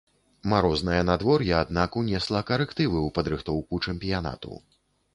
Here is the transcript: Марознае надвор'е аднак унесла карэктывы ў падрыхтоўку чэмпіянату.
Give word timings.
Марознае 0.51 1.01
надвор'е 1.09 1.53
аднак 1.59 1.99
унесла 2.03 2.41
карэктывы 2.51 2.99
ў 3.07 3.09
падрыхтоўку 3.19 3.85
чэмпіянату. 3.89 4.61